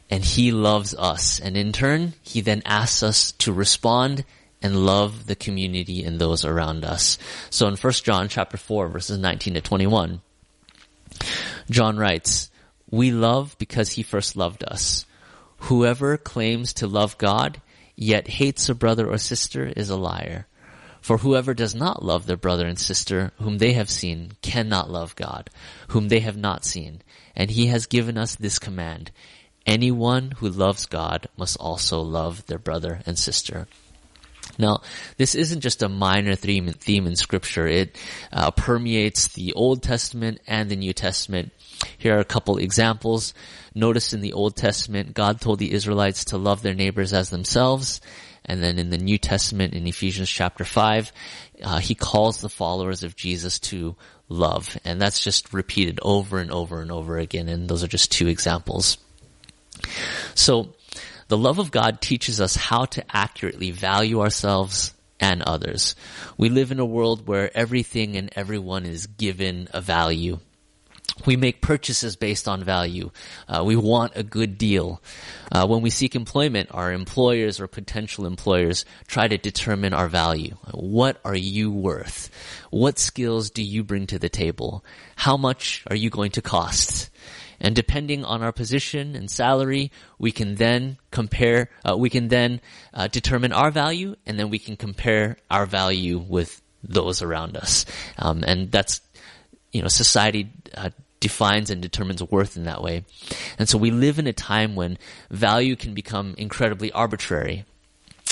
and 0.10 0.24
he 0.24 0.52
loves 0.52 0.96
us. 0.96 1.40
And 1.40 1.56
in 1.56 1.72
turn, 1.72 2.14
he 2.22 2.42
then 2.42 2.62
asks 2.66 3.04
us 3.04 3.32
to 3.34 3.54
respond 3.54 4.26
and 4.62 4.86
love 4.86 5.28
the 5.28 5.36
community 5.36 6.04
and 6.04 6.20
those 6.20 6.44
around 6.44 6.84
us. 6.84 7.18
So 7.50 7.68
in 7.68 7.76
1 7.76 7.94
John 7.94 8.28
chapter 8.28 8.58
4 8.58 8.90
verses 8.90 9.18
19 9.18 9.54
to 9.54 9.62
21, 9.62 10.22
John 11.70 11.98
writes, 11.98 12.50
we 12.90 13.12
love 13.12 13.56
because 13.60 13.92
he 13.92 14.04
first 14.04 14.36
loved 14.36 14.64
us. 14.64 15.06
Whoever 15.64 16.18
claims 16.18 16.74
to 16.74 16.88
love 16.88 17.18
God, 17.18 17.62
yet 17.96 18.28
hates 18.28 18.70
a 18.70 18.76
brother 18.76 19.10
or 19.10 19.18
sister 19.18 19.66
is 19.66 19.90
a 19.90 19.98
liar. 19.98 20.48
For 21.02 21.18
whoever 21.18 21.54
does 21.54 21.74
not 21.74 22.04
love 22.04 22.26
their 22.26 22.38
brother 22.38 22.68
and 22.68 22.78
sister 22.78 23.32
whom 23.40 23.58
they 23.58 23.74
have 23.74 23.90
seen 23.90 24.34
cannot 24.42 24.90
love 24.90 25.16
God, 25.16 25.50
whom 25.90 26.10
they 26.10 26.20
have 26.20 26.38
not 26.38 26.66
seen. 26.66 27.02
And 27.36 27.50
he 27.50 27.68
has 27.68 27.86
given 27.86 28.18
us 28.18 28.36
this 28.36 28.60
command. 28.60 29.12
Anyone 29.66 30.32
who 30.38 30.50
loves 30.50 30.86
God 30.86 31.28
must 31.38 31.58
also 31.58 32.02
love 32.02 32.46
their 32.48 32.60
brother 32.60 33.02
and 33.06 33.18
sister. 33.18 33.68
Now, 34.58 34.82
this 35.18 35.36
isn't 35.36 35.62
just 35.62 35.84
a 35.84 35.90
minor 35.90 36.36
theme, 36.36 36.68
theme 36.68 37.08
in 37.08 37.16
scripture. 37.16 37.68
It 37.68 37.98
uh, 38.32 38.52
permeates 38.52 39.28
the 39.28 39.54
Old 39.54 39.84
Testament 39.84 40.42
and 40.48 40.70
the 40.70 40.76
New 40.76 40.92
Testament. 40.92 41.54
Here 41.98 42.18
are 42.18 42.20
a 42.20 42.26
couple 42.26 42.58
examples. 42.58 43.34
Notice 43.74 44.12
in 44.12 44.22
the 44.22 44.34
Old 44.34 44.56
Testament, 44.56 45.14
God 45.14 45.40
told 45.40 45.60
the 45.60 45.72
Israelites 45.72 46.26
to 46.26 46.38
love 46.38 46.62
their 46.62 46.74
neighbors 46.74 47.14
as 47.14 47.30
themselves. 47.30 48.02
And 48.46 48.64
then 48.64 48.80
in 48.80 48.90
the 48.90 48.98
New 48.98 49.18
Testament, 49.18 49.74
in 49.74 49.86
Ephesians 49.88 50.30
chapter 50.30 50.64
5, 50.64 51.12
uh, 51.64 51.80
he 51.80 51.96
calls 51.96 52.42
the 52.42 52.50
followers 52.50 53.04
of 53.04 53.16
Jesus 53.16 53.60
to 53.60 53.96
love. 54.28 54.78
And 54.86 55.02
that's 55.02 55.24
just 55.24 55.54
repeated 55.54 56.00
over 56.02 56.40
and 56.40 56.52
over 56.52 56.82
and 56.82 56.92
over 56.92 57.18
again. 57.18 57.48
And 57.48 57.70
those 57.70 57.84
are 57.84 57.88
just 57.88 58.12
two 58.12 58.28
examples. 58.28 58.98
So, 60.36 60.74
the 61.28 61.38
love 61.38 61.60
of 61.60 61.70
God 61.70 62.02
teaches 62.02 62.42
us 62.42 62.56
how 62.56 62.86
to 62.86 63.06
accurately 63.16 63.70
value 63.70 64.20
ourselves 64.20 64.96
and 65.20 65.44
others. 65.44 65.96
We 66.38 66.50
live 66.50 66.72
in 66.72 66.80
a 66.80 66.86
world 66.86 67.28
where 67.28 67.56
everything 67.56 68.16
and 68.16 68.32
everyone 68.36 68.86
is 68.86 69.06
given 69.06 69.68
a 69.72 69.80
value. 69.80 70.40
We 71.26 71.36
make 71.36 71.62
purchases 71.62 72.16
based 72.16 72.48
on 72.48 72.64
value. 72.64 73.12
Uh, 73.48 73.64
we 73.66 73.76
want 73.76 74.14
a 74.16 74.24
good 74.24 74.58
deal. 74.58 75.02
Uh, 75.52 75.68
when 75.68 75.82
we 75.82 75.90
seek 75.90 76.16
employment, 76.16 76.70
our 76.72 76.92
employers 76.94 77.60
or 77.60 77.68
potential 77.68 78.26
employers 78.26 78.86
try 79.08 79.28
to 79.28 79.38
determine 79.38 79.94
our 79.94 80.08
value. 80.08 80.56
What 80.72 81.20
are 81.26 81.36
you 81.36 81.72
worth? 81.72 82.30
What 82.70 83.00
skills 83.00 83.50
do 83.50 83.64
you 83.64 83.84
bring 83.84 84.08
to 84.08 84.20
the 84.20 84.30
table? 84.30 84.84
How 85.16 85.38
much 85.38 85.84
are 85.88 85.96
you 85.96 86.10
going 86.10 86.32
to 86.32 86.42
cost? 86.42 87.10
And 87.60 87.76
depending 87.76 88.24
on 88.24 88.42
our 88.42 88.54
position 88.54 89.16
and 89.16 89.30
salary, 89.30 89.92
we 90.18 90.32
can 90.32 90.56
then 90.56 90.98
compare, 91.12 91.70
uh, 91.88 91.98
we 91.98 92.10
can 92.10 92.30
then 92.30 92.62
uh, 92.94 93.08
determine 93.08 93.52
our 93.52 93.72
value 93.72 94.16
and 94.26 94.40
then 94.40 94.50
we 94.50 94.60
can 94.60 94.78
compare 94.78 95.38
our 95.52 95.66
value 95.66 96.18
with 96.20 96.62
those 96.84 97.22
around 97.22 97.58
us. 97.58 97.86
Um, 98.18 98.44
and 98.48 98.72
that's, 98.72 99.02
you 99.74 99.82
know, 99.82 99.90
society 99.90 100.52
uh, 100.74 100.92
defines 101.20 101.70
and 101.70 101.82
determines 101.82 102.24
worth 102.24 102.58
in 102.58 102.64
that 102.64 102.82
way. 102.82 103.04
And 103.58 103.68
so 103.68 103.78
we 103.78 103.92
live 103.92 104.20
in 104.20 104.28
a 104.28 104.34
time 104.34 104.76
when 104.76 104.98
value 105.30 105.76
can 105.76 105.94
become 105.94 106.36
incredibly 106.38 106.92
arbitrary. 106.92 107.66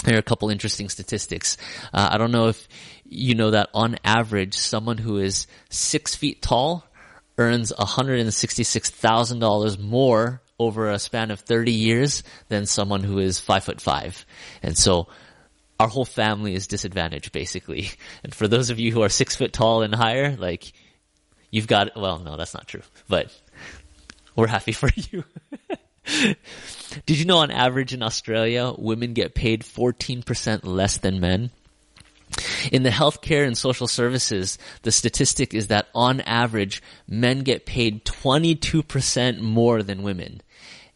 There 0.04 0.16
are 0.16 0.20
a 0.20 0.24
couple 0.24 0.50
interesting 0.50 0.90
statistics. 0.90 1.58
Uh, 1.94 2.10
I 2.12 2.18
don't 2.18 2.32
know 2.32 2.48
if 2.48 2.68
you 3.06 3.36
know 3.36 3.52
that 3.52 3.70
on 3.74 3.98
average, 4.04 4.56
someone 4.56 4.98
who 4.98 5.18
is 5.18 5.48
six 5.70 6.16
feet 6.16 6.42
tall 6.42 6.84
earns 7.38 7.72
$166,000 7.72 9.80
more 9.80 10.42
over 10.60 10.90
a 10.90 11.00
span 11.00 11.32
of 11.32 11.40
30 11.42 11.72
years 11.72 12.24
than 12.50 12.66
someone 12.66 13.04
who 13.04 13.20
is 13.20 13.40
five 13.40 13.64
foot 13.64 13.80
five. 13.80 14.26
And 14.64 14.76
so 14.78 15.08
our 15.80 15.88
whole 15.88 16.06
family 16.06 16.56
is 16.56 16.68
disadvantaged 16.68 17.32
basically. 17.32 17.92
And 18.24 18.34
for 18.34 18.48
those 18.48 18.72
of 18.72 18.80
you 18.80 18.92
who 18.92 19.04
are 19.04 19.10
six 19.10 19.36
foot 19.36 19.54
tall 19.54 19.84
and 19.84 19.94
higher, 19.94 20.36
like 20.36 20.74
you've 21.58 21.68
got, 21.68 22.00
well, 22.00 22.20
no, 22.20 22.38
that's 22.38 22.54
not 22.54 22.68
true, 22.68 22.84
but 23.10 23.36
we're 24.36 24.48
happy 24.48 24.72
for 24.72 24.90
you. 24.96 25.24
Did 27.06 27.18
you 27.18 27.26
know 27.26 27.40
on 27.40 27.52
average 27.52 27.94
in 27.94 28.04
Australia, 28.04 28.72
women 28.78 29.14
get 29.14 29.34
paid 29.34 29.64
14% 29.64 30.62
less 30.64 30.98
than 30.98 31.20
men? 31.20 31.50
In 32.72 32.84
the 32.84 32.90
healthcare 32.90 33.46
and 33.46 33.58
social 33.58 33.88
services, 33.88 34.60
the 34.84 34.92
statistic 34.92 35.54
is 35.56 35.68
that 35.68 35.88
on 35.96 36.22
average, 36.22 36.84
men 37.08 37.40
get 37.40 37.66
paid 37.66 38.06
22% 38.06 39.40
more 39.40 39.82
than 39.82 40.04
women. 40.04 40.42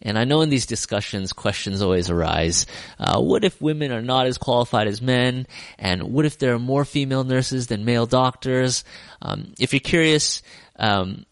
And 0.02 0.18
I 0.18 0.24
know 0.24 0.42
in 0.42 0.50
these 0.50 0.66
discussions, 0.66 1.34
questions 1.34 1.82
always 1.82 2.10
arise. 2.10 2.66
Uh, 3.00 3.22
what 3.22 3.44
if 3.44 3.62
women 3.62 3.92
are 3.92 4.02
not 4.02 4.28
as 4.28 4.38
qualified 4.38 4.88
as 4.88 5.02
men? 5.02 5.48
And 5.78 6.04
what 6.04 6.26
if 6.26 6.38
there 6.38 6.54
are 6.54 6.60
more 6.60 6.86
female 6.86 7.24
nurses 7.24 7.68
than 7.68 7.86
male 7.86 8.06
doctors? 8.06 8.84
Um, 9.22 9.54
if 9.60 9.74
you're 9.74 9.80
curious, 9.80 10.42
um, 10.78 11.26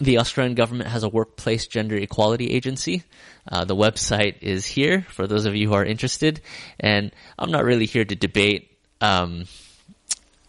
the 0.00 0.18
Australian 0.18 0.54
government 0.54 0.90
has 0.90 1.04
a 1.04 1.08
workplace 1.08 1.66
gender 1.66 1.96
equality 1.96 2.50
agency. 2.50 3.04
Uh, 3.50 3.64
the 3.64 3.76
website 3.76 4.36
is 4.40 4.66
here 4.66 5.02
for 5.08 5.26
those 5.26 5.46
of 5.46 5.54
you 5.54 5.68
who 5.68 5.74
are 5.74 5.84
interested. 5.84 6.40
And 6.78 7.12
I'm 7.38 7.50
not 7.50 7.64
really 7.64 7.86
here 7.86 8.04
to 8.04 8.14
debate. 8.14 8.70
Um, 9.00 9.46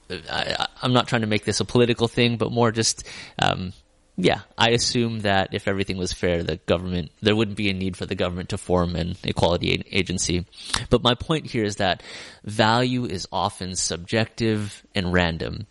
I, 0.10 0.68
am 0.82 0.94
not 0.94 1.08
trying 1.08 1.22
to 1.22 1.28
make 1.28 1.46
this 1.46 1.60
a 1.60 1.66
political 1.66 2.08
thing, 2.08 2.38
but 2.38 2.52
more 2.52 2.72
just 2.72 3.08
um, 3.40 3.74
yeah, 4.16 4.42
I 4.58 4.70
assume 4.70 5.22
that 5.22 5.54
if 5.54 5.68
everything 5.68 5.98
was 5.98 6.14
fair, 6.14 6.44
the 6.44 6.58
government, 6.58 7.12
there 7.22 7.36
wouldn't 7.36 7.58
be 7.58 7.70
a 7.70 7.74
need 7.74 7.98
for 7.98 8.06
the 8.06 8.16
government 8.16 8.50
to 8.50 8.58
form 8.58 8.96
an 8.96 9.16
equality 9.24 9.84
agency. 9.92 10.46
But 10.90 11.02
my 11.02 11.16
point 11.16 11.48
here 11.48 11.64
is 11.64 11.78
that 11.78 12.04
value 12.44 13.06
is 13.06 13.28
often 13.32 13.76
subjective 13.76 14.84
and 14.94 15.12
random. 15.12 15.66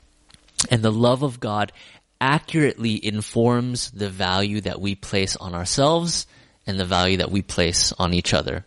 And 0.70 0.82
the 0.82 0.90
love 0.90 1.22
of 1.22 1.38
God 1.38 1.72
accurately 2.20 3.04
informs 3.04 3.90
the 3.92 4.10
value 4.10 4.60
that 4.62 4.80
we 4.80 4.96
place 4.96 5.36
on 5.36 5.54
ourselves 5.54 6.26
and 6.66 6.78
the 6.78 6.84
value 6.84 7.18
that 7.18 7.30
we 7.30 7.42
place 7.42 7.92
on 7.92 8.12
each 8.12 8.34
other. 8.34 8.64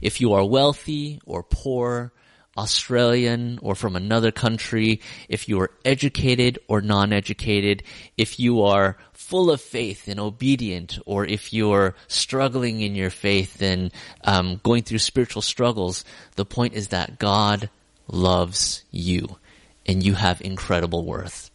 If 0.00 0.20
you 0.20 0.34
are 0.34 0.44
wealthy 0.44 1.20
or 1.24 1.42
poor, 1.42 2.12
Australian 2.56 3.58
or 3.62 3.74
from 3.74 3.96
another 3.96 4.30
country, 4.30 5.00
if 5.28 5.48
you 5.48 5.60
are 5.60 5.70
educated 5.84 6.58
or 6.68 6.80
non-educated, 6.80 7.82
if 8.16 8.38
you 8.38 8.62
are 8.62 8.98
full 9.12 9.50
of 9.50 9.60
faith 9.60 10.08
and 10.08 10.20
obedient, 10.20 10.98
or 11.06 11.24
if 11.24 11.52
you're 11.52 11.94
struggling 12.08 12.80
in 12.80 12.94
your 12.94 13.10
faith 13.10 13.62
and 13.62 13.92
um, 14.24 14.60
going 14.62 14.82
through 14.82 14.98
spiritual 14.98 15.42
struggles, 15.42 16.04
the 16.36 16.44
point 16.44 16.74
is 16.74 16.88
that 16.88 17.18
God 17.18 17.70
loves 18.08 18.84
you 18.90 19.38
and 19.86 20.02
you 20.02 20.14
have 20.14 20.40
incredible 20.42 21.04
worth. 21.04 21.51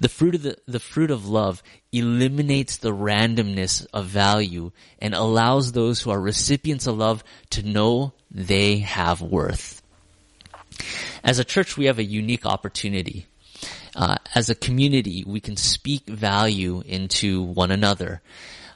The 0.00 0.08
fruit 0.08 0.34
of 0.34 0.42
the, 0.42 0.56
the 0.66 0.80
fruit 0.80 1.10
of 1.10 1.28
love 1.28 1.62
eliminates 1.92 2.76
the 2.76 2.92
randomness 2.92 3.86
of 3.92 4.06
value 4.06 4.72
and 5.00 5.14
allows 5.14 5.72
those 5.72 6.00
who 6.00 6.10
are 6.10 6.20
recipients 6.20 6.86
of 6.86 6.96
love 6.96 7.24
to 7.50 7.62
know 7.62 8.12
they 8.30 8.78
have 8.78 9.20
worth. 9.20 9.82
As 11.24 11.38
a 11.38 11.44
church, 11.44 11.76
we 11.76 11.86
have 11.86 11.98
a 11.98 12.04
unique 12.04 12.46
opportunity. 12.46 13.26
Uh, 13.94 14.16
as 14.34 14.48
a 14.48 14.54
community, 14.54 15.24
we 15.26 15.40
can 15.40 15.56
speak 15.56 16.06
value 16.06 16.82
into 16.86 17.42
one 17.42 17.70
another. 17.70 18.20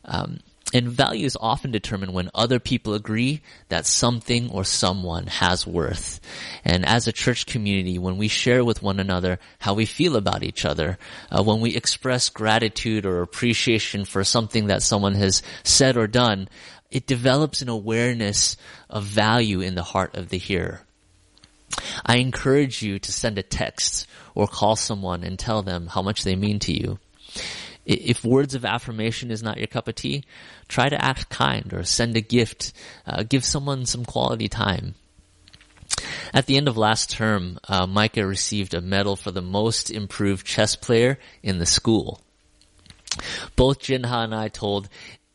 Um, 0.05 0.41
and 0.73 0.88
value 0.88 1.26
is 1.26 1.37
often 1.41 1.71
determined 1.71 2.14
when 2.14 2.31
other 2.35 2.59
people 2.59 2.95
agree 2.95 3.43
that 3.69 3.87
something 3.87 4.50
or 4.50 4.64
someone 4.64 5.26
has 5.26 5.67
worth. 5.67 6.21
And 6.64 6.87
as 6.87 7.07
a 7.07 7.12
church 7.12 7.47
community, 7.47 7.99
when 7.99 8.17
we 8.17 8.29
share 8.29 8.64
with 8.64 8.83
one 8.83 8.99
another 8.99 9.38
how 9.59 9.75
we 9.75 9.85
feel 9.85 10.17
about 10.17 10.43
each 10.43 10.64
other, 10.64 10.99
uh, 11.31 11.43
when 11.43 11.61
we 11.61 11.76
express 11.76 12.31
gratitude 12.31 13.05
or 13.05 13.21
appreciation 13.21 14.05
for 14.05 14.25
something 14.25 14.69
that 14.69 14.83
someone 14.83 15.14
has 15.14 15.43
said 15.62 15.97
or 15.97 16.07
done, 16.07 16.49
it 16.91 17.07
develops 17.07 17.62
an 17.62 17.69
awareness 17.69 18.57
of 18.88 19.05
value 19.05 19.61
in 19.61 19.75
the 19.75 19.83
heart 19.83 20.14
of 20.14 20.31
the 20.31 20.38
hearer. 20.38 20.83
I 22.05 22.17
encourage 22.17 22.83
you 22.83 22.99
to 22.99 23.12
send 23.12 23.38
a 23.38 23.43
text 23.43 24.07
or 24.35 24.47
call 24.47 24.76
someone 24.76 25.25
and 25.25 25.38
tell 25.38 25.62
them 25.62 25.87
how 25.87 26.02
much 26.02 26.23
they 26.23 26.37
mean 26.37 26.59
to 26.61 26.73
you. 26.73 26.99
If 27.85 28.25
words 28.25 28.55
of 28.55 28.65
affirmation 28.65 29.31
is 29.31 29.43
not 29.43 29.59
your 29.59 29.67
cup 29.67 29.89
of 29.89 29.97
tea, 29.97 30.25
try 30.69 30.89
to 30.89 31.05
act 31.05 31.29
kind 31.29 31.73
or 31.73 31.83
send 31.83 32.17
a 32.17 32.21
gift. 32.21 32.73
Uh, 33.07 33.25
give 33.25 33.45
someone 33.45 33.87
some 33.87 34.05
quality 34.05 34.49
time. 34.49 34.95
At 36.33 36.47
the 36.47 36.57
end 36.57 36.69
of 36.69 36.77
last 36.77 37.11
term, 37.11 37.59
uh, 37.69 37.87
Micah 37.87 38.27
received 38.27 38.75
a 38.75 38.81
medal 38.81 39.17
for 39.17 39.31
the 39.31 39.43
most 39.43 39.91
improved 39.91 40.47
chess 40.47 40.77
player 40.77 41.19
in 41.43 41.59
the 41.59 41.67
school. 41.67 42.21
Both 43.57 43.81
Jinha 43.81 44.25
and 44.25 44.35
I 44.35 44.49
told 44.49 44.89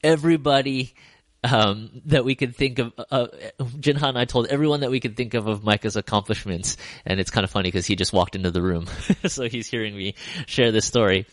everybody 0.04 0.96
um, 1.44 2.01
that 2.06 2.25
we 2.25 2.36
could 2.36 2.56
think 2.56 2.80
of. 2.80 2.94
Uh, 3.12 3.27
Jinha 3.60 4.10
and 4.10 4.18
I 4.18 4.25
told 4.25 4.48
everyone 4.48 4.82
that 4.82 4.92
we 4.92 5.00
could 5.00 5.16
think 5.16 5.34
of 5.34 5.48
of 5.48 5.63
Micah's 5.63 5.96
accomplishments, 5.96 6.77
and 7.06 7.20
it's 7.20 7.30
kind 7.30 7.44
of 7.44 7.51
funny 7.51 7.68
because 7.68 7.86
he 7.86 7.96
just 7.96 8.13
walked 8.13 8.36
into 8.36 8.51
the 8.51 8.62
room, 8.62 8.88
so 9.25 9.48
he's 9.48 9.68
hearing 9.68 9.96
me 9.96 10.16
share 10.48 10.72
this 10.72 10.86
story. 10.86 11.27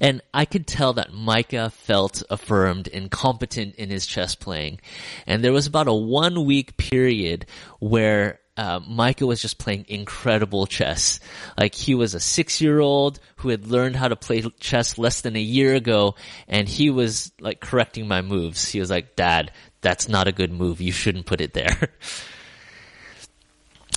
And 0.00 0.22
I 0.32 0.44
could 0.44 0.66
tell 0.66 0.94
that 0.94 1.12
Micah 1.12 1.70
felt 1.70 2.22
affirmed 2.30 2.88
and 2.92 3.10
competent 3.10 3.76
in 3.76 3.90
his 3.90 4.06
chess 4.06 4.34
playing. 4.34 4.80
And 5.26 5.42
there 5.42 5.52
was 5.52 5.66
about 5.66 5.88
a 5.88 5.94
one 5.94 6.44
week 6.44 6.76
period 6.76 7.46
where 7.78 8.40
uh, 8.56 8.80
Micah 8.86 9.26
was 9.26 9.42
just 9.42 9.58
playing 9.58 9.84
incredible 9.88 10.66
chess. 10.66 11.20
Like 11.58 11.74
he 11.74 11.94
was 11.94 12.14
a 12.14 12.20
six 12.20 12.60
year 12.60 12.80
old 12.80 13.20
who 13.36 13.50
had 13.50 13.66
learned 13.66 13.96
how 13.96 14.08
to 14.08 14.16
play 14.16 14.42
chess 14.60 14.96
less 14.96 15.20
than 15.20 15.36
a 15.36 15.40
year 15.40 15.74
ago 15.74 16.14
and 16.48 16.68
he 16.68 16.90
was 16.90 17.32
like 17.38 17.60
correcting 17.60 18.08
my 18.08 18.22
moves. 18.22 18.68
He 18.68 18.80
was 18.80 18.90
like, 18.90 19.14
dad, 19.14 19.52
that's 19.82 20.08
not 20.08 20.28
a 20.28 20.32
good 20.32 20.52
move. 20.52 20.80
You 20.80 20.92
shouldn't 20.92 21.26
put 21.26 21.40
it 21.40 21.52
there. 21.52 21.76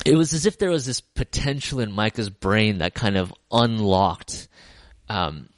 it 0.06 0.16
was 0.16 0.34
as 0.34 0.46
if 0.46 0.58
there 0.58 0.70
was 0.70 0.86
this 0.86 1.02
potential 1.02 1.80
in 1.80 1.92
Micah's 1.92 2.30
brain 2.30 2.80
that 2.80 2.94
kind 2.94 3.18
of 3.18 3.34
unlocked. 3.52 4.48
Um, 5.08 5.50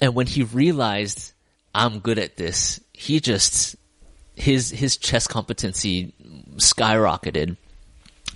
and 0.00 0.14
when 0.14 0.26
he 0.26 0.42
realized 0.42 1.32
I'm 1.74 2.00
good 2.00 2.18
at 2.18 2.36
this, 2.36 2.80
he 2.92 3.20
just 3.20 3.76
his 4.34 4.70
his 4.70 4.96
chess 4.96 5.26
competency 5.26 6.12
skyrocketed. 6.56 7.56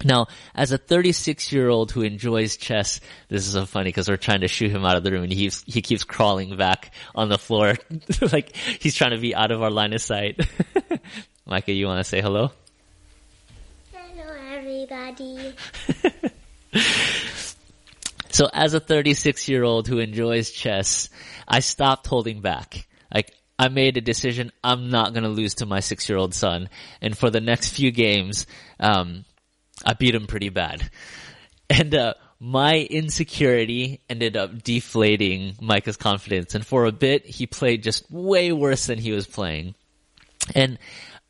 Now, 0.03 0.29
as 0.55 0.73
a 0.73 0.79
36 0.79 1.53
year 1.53 1.69
old 1.69 1.93
who 1.93 2.03
enjoys 2.03 2.57
chess, 2.57 3.01
this 3.29 3.47
is 3.47 3.53
so 3.53 3.67
funny 3.67 3.89
because 3.89 4.09
we're 4.09 4.17
trying 4.17 4.41
to 4.41 4.49
shoot 4.49 4.71
him 4.71 4.85
out 4.85 4.97
of 4.97 5.03
the 5.05 5.13
room 5.13 5.25
and 5.25 5.33
he 5.33 5.39
keeps, 5.39 5.63
he 5.67 5.83
keeps 5.83 6.05
crawling 6.05 6.57
back 6.57 6.93
on 7.15 7.29
the 7.29 7.37
floor 7.37 7.75
like 8.33 8.57
he's 8.57 8.95
trying 8.95 9.11
to 9.11 9.19
be 9.19 9.35
out 9.35 9.51
of 9.51 9.63
our 9.63 9.71
line 9.71 9.93
of 9.93 10.01
sight. 10.01 10.41
Micah, 11.47 11.73
you 11.73 11.87
want 11.87 11.99
to 11.99 12.05
say 12.05 12.23
hello? 12.23 12.51
Hello, 13.93 14.33
everybody. 14.53 15.55
so 18.31 18.49
as 18.53 18.75
a 18.75 18.81
36 18.81 19.49
year 19.49 19.65
old 19.65 19.89
who 19.89 19.99
enjoys 19.99 20.51
chess, 20.51 21.09
I 21.47 21.61
stopped 21.61 22.07
holding 22.07 22.41
back. 22.41 22.87
Like, 23.13 23.33
I 23.59 23.69
made 23.69 23.97
a 23.97 24.01
decision, 24.01 24.53
I'm 24.65 24.91
not 24.91 25.13
gonna 25.13 25.29
lose 25.29 25.55
to 25.57 25.67
my 25.67 25.81
six 25.81 26.09
year 26.09 26.19
old 26.19 26.35
son. 26.35 26.69
And 27.01 27.17
for 27.17 27.31
the 27.31 27.41
next 27.41 27.71
few 27.71 27.91
games, 27.91 28.47
um, 28.79 29.25
I 29.85 29.95
beat 29.95 30.15
him 30.15 30.27
pretty 30.27 30.49
bad. 30.49 30.91
And, 31.73 31.95
uh, 31.95 32.15
my 32.41 32.79
insecurity 32.79 34.01
ended 34.09 34.37
up 34.37 34.65
deflating 34.65 35.55
Micah's 35.61 35.99
confidence. 35.99 36.55
And 36.55 36.67
for 36.67 36.87
a 36.87 36.93
bit, 36.93 37.27
he 37.27 37.47
played 37.47 37.83
just 37.83 38.11
way 38.11 38.51
worse 38.51 38.87
than 38.87 38.99
he 38.99 39.13
was 39.13 39.27
playing. 39.27 39.75
And 40.55 40.79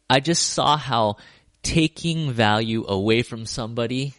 I 0.09 0.21
just 0.21 0.47
saw 0.47 0.77
how 0.77 1.17
taking 1.63 2.33
value 2.33 2.85
away 2.87 3.23
from 3.23 3.45
somebody 3.45 4.15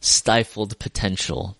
stifled 0.00 0.78
potential. 0.78 1.56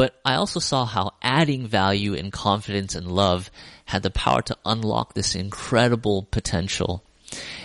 But 0.00 0.18
I 0.24 0.36
also 0.36 0.60
saw 0.60 0.86
how 0.86 1.10
adding 1.20 1.66
value 1.66 2.14
and 2.14 2.32
confidence 2.32 2.94
and 2.94 3.06
love 3.06 3.50
had 3.84 4.02
the 4.02 4.10
power 4.10 4.40
to 4.40 4.56
unlock 4.64 5.12
this 5.12 5.34
incredible 5.34 6.22
potential. 6.30 7.04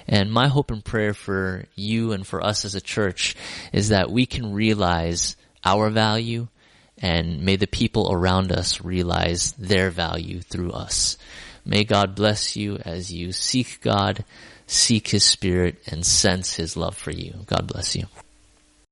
And 0.06 0.34
my 0.34 0.50
hope 0.50 0.70
and 0.70 0.84
prayer 0.84 1.14
for 1.14 1.64
you 1.76 2.12
and 2.12 2.28
for 2.28 2.46
us 2.46 2.66
as 2.66 2.76
a 2.76 2.82
church 2.82 3.38
is 3.72 3.88
that 3.88 4.12
we 4.12 4.26
can 4.26 4.52
realize 4.52 5.38
our 5.64 5.90
value 5.90 6.50
and 6.98 7.40
may 7.46 7.56
the 7.56 7.68
people 7.68 8.12
around 8.12 8.52
us 8.52 8.84
realize 8.84 9.54
their 9.54 9.90
value 9.90 10.42
through 10.42 10.72
us. 10.72 11.18
May 11.64 11.86
God 11.86 12.16
bless 12.16 12.58
you 12.58 12.76
as 12.84 13.14
you 13.14 13.32
seek 13.32 13.80
God, 13.80 14.26
seek 14.68 15.08
His 15.08 15.24
Spirit, 15.24 15.82
and 15.88 16.06
sense 16.06 16.58
His 16.58 16.76
love 16.76 16.98
for 16.98 17.12
you. 17.12 17.46
God 17.46 17.68
bless 17.68 17.96
you. 17.96 18.08